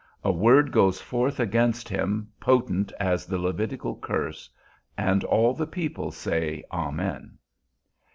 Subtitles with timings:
[0.23, 4.49] A word goes forth against him potent as the levitical curse,
[4.97, 7.37] and all the people say amen.